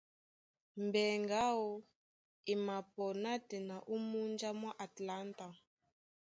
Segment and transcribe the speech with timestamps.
[0.85, 1.67] Mbɛŋgɛ aó
[2.51, 5.47] e mapɔ nátɛna ó múnja mwá Atlanta.